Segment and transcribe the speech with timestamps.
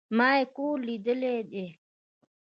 [0.17, 1.67] ما ئې کور ليدلى دئ